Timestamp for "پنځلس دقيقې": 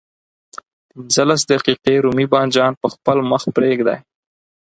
0.91-1.95